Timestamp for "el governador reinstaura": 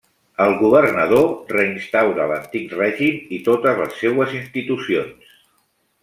0.43-2.25